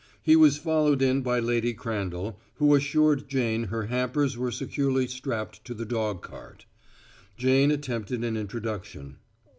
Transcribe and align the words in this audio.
He 0.23 0.35
was 0.35 0.57
followed 0.57 0.99
in 1.03 1.21
by 1.21 1.39
Lady 1.39 1.75
Crandall, 1.75 2.39
who 2.55 2.73
assured 2.73 3.29
Jane 3.29 3.65
her 3.65 3.83
hampers 3.85 4.35
were 4.35 4.49
securely 4.49 5.05
strapped 5.05 5.63
to 5.65 5.75
the 5.75 5.85
dog 5.85 6.23
cart. 6.23 6.65
Jane 7.37 7.69
attempted 7.69 8.23
an 8.23 8.35
introduction. 8.35 9.17